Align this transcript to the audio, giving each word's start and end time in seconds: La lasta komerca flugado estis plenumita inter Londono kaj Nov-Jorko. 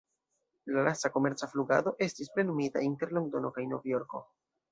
La 0.75 0.81
lasta 0.85 1.11
komerca 1.17 1.47
flugado 1.51 1.93
estis 2.07 2.33
plenumita 2.37 2.83
inter 2.87 3.13
Londono 3.19 3.55
kaj 3.59 3.67
Nov-Jorko. 3.75 4.23